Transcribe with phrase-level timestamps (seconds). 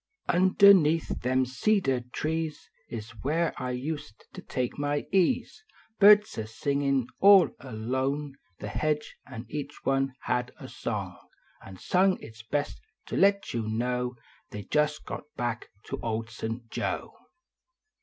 [0.27, 5.63] Underneath them cedar trees S where I used to take my ease.
[5.99, 11.19] Hirds a singin all along The hedge, an each one had a song
[11.61, 14.15] An sung its best to let yon know
[14.49, 16.67] They jist got back to Old St.
[16.71, 17.13] Joe.